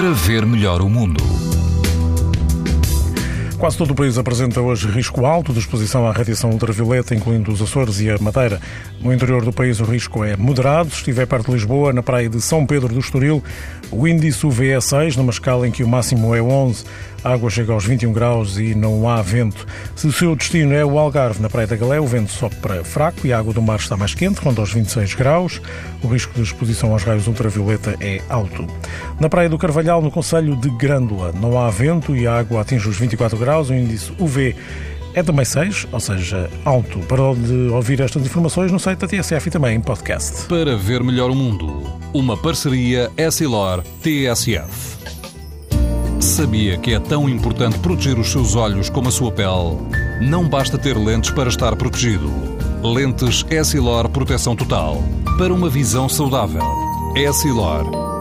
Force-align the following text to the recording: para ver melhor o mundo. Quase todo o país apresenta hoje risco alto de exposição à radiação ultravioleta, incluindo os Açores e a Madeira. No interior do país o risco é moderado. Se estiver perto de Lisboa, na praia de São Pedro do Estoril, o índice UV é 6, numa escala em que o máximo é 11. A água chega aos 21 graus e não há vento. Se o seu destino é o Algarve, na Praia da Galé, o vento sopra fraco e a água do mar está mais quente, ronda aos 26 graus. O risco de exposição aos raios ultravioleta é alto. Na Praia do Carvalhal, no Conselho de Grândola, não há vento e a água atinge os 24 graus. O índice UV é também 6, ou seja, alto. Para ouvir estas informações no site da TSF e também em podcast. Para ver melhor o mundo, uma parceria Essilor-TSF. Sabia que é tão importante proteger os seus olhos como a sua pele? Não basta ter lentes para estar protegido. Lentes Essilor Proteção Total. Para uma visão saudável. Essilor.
para 0.00 0.12
ver 0.12 0.46
melhor 0.46 0.80
o 0.80 0.88
mundo. 0.88 1.22
Quase 3.58 3.76
todo 3.76 3.90
o 3.90 3.94
país 3.94 4.16
apresenta 4.16 4.58
hoje 4.58 4.88
risco 4.88 5.26
alto 5.26 5.52
de 5.52 5.58
exposição 5.58 6.06
à 6.06 6.12
radiação 6.12 6.48
ultravioleta, 6.48 7.14
incluindo 7.14 7.52
os 7.52 7.60
Açores 7.60 8.00
e 8.00 8.08
a 8.08 8.16
Madeira. 8.16 8.58
No 8.98 9.12
interior 9.12 9.44
do 9.44 9.52
país 9.52 9.78
o 9.78 9.84
risco 9.84 10.24
é 10.24 10.34
moderado. 10.38 10.88
Se 10.88 10.96
estiver 10.96 11.26
perto 11.26 11.48
de 11.48 11.52
Lisboa, 11.52 11.92
na 11.92 12.02
praia 12.02 12.30
de 12.30 12.40
São 12.40 12.64
Pedro 12.64 12.88
do 12.88 12.98
Estoril, 12.98 13.44
o 13.90 14.08
índice 14.08 14.46
UV 14.46 14.70
é 14.70 14.80
6, 14.80 15.16
numa 15.16 15.32
escala 15.32 15.68
em 15.68 15.70
que 15.70 15.84
o 15.84 15.88
máximo 15.88 16.34
é 16.34 16.40
11. 16.40 16.82
A 17.22 17.34
água 17.34 17.50
chega 17.50 17.74
aos 17.74 17.84
21 17.84 18.14
graus 18.14 18.56
e 18.56 18.74
não 18.74 19.06
há 19.06 19.20
vento. 19.20 19.66
Se 19.94 20.06
o 20.06 20.12
seu 20.12 20.34
destino 20.34 20.72
é 20.72 20.82
o 20.82 20.98
Algarve, 20.98 21.42
na 21.42 21.50
Praia 21.50 21.66
da 21.66 21.76
Galé, 21.76 22.00
o 22.00 22.06
vento 22.06 22.32
sopra 22.32 22.82
fraco 22.82 23.26
e 23.26 23.32
a 23.32 23.38
água 23.38 23.52
do 23.52 23.60
mar 23.60 23.78
está 23.78 23.94
mais 23.94 24.14
quente, 24.14 24.40
ronda 24.40 24.62
aos 24.62 24.72
26 24.72 25.12
graus. 25.12 25.60
O 26.02 26.08
risco 26.08 26.32
de 26.32 26.40
exposição 26.40 26.92
aos 26.92 27.02
raios 27.02 27.26
ultravioleta 27.26 27.94
é 28.00 28.22
alto. 28.30 28.66
Na 29.20 29.28
Praia 29.28 29.50
do 29.50 29.58
Carvalhal, 29.58 30.00
no 30.00 30.10
Conselho 30.10 30.56
de 30.56 30.70
Grândola, 30.70 31.30
não 31.38 31.58
há 31.58 31.68
vento 31.68 32.16
e 32.16 32.26
a 32.26 32.38
água 32.38 32.62
atinge 32.62 32.88
os 32.88 32.96
24 32.96 33.36
graus. 33.36 33.68
O 33.68 33.74
índice 33.74 34.10
UV 34.18 34.56
é 35.12 35.22
também 35.22 35.44
6, 35.44 35.88
ou 35.92 36.00
seja, 36.00 36.48
alto. 36.64 37.00
Para 37.00 37.22
ouvir 37.22 38.00
estas 38.00 38.24
informações 38.24 38.72
no 38.72 38.80
site 38.80 39.00
da 39.00 39.06
TSF 39.06 39.48
e 39.48 39.50
também 39.50 39.76
em 39.76 39.80
podcast. 39.80 40.46
Para 40.46 40.74
ver 40.74 41.04
melhor 41.04 41.30
o 41.30 41.34
mundo, 41.34 41.82
uma 42.14 42.34
parceria 42.34 43.10
Essilor-TSF. 43.14 44.98
Sabia 46.18 46.78
que 46.78 46.94
é 46.94 46.98
tão 46.98 47.28
importante 47.28 47.78
proteger 47.78 48.18
os 48.18 48.32
seus 48.32 48.56
olhos 48.56 48.88
como 48.88 49.08
a 49.08 49.12
sua 49.12 49.30
pele? 49.30 49.76
Não 50.22 50.48
basta 50.48 50.78
ter 50.78 50.96
lentes 50.96 51.30
para 51.30 51.50
estar 51.50 51.76
protegido. 51.76 52.30
Lentes 52.82 53.44
Essilor 53.50 54.08
Proteção 54.08 54.56
Total. 54.56 54.96
Para 55.36 55.52
uma 55.52 55.68
visão 55.68 56.08
saudável. 56.08 56.64
Essilor. 57.14 58.09